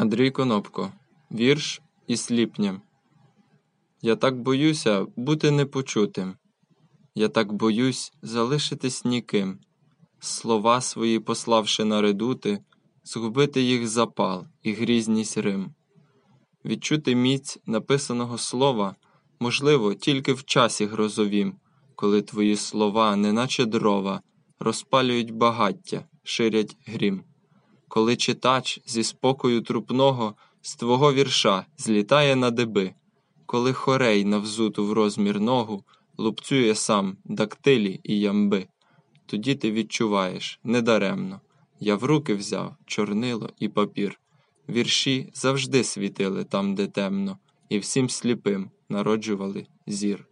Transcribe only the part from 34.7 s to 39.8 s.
в розмір ногу лупцює сам дактилі і ямби, тоді ти